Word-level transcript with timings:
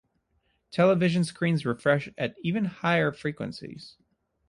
Television 0.71 1.23
screens 1.23 1.63
refresh 1.63 2.09
at 2.17 2.33
even 2.41 2.65
higher 2.65 3.11
frequencies. 3.11 3.97